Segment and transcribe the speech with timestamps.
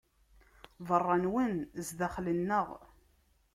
[0.87, 1.55] Beṛṛa nnwen,
[1.87, 2.67] zdaxel nneɣ.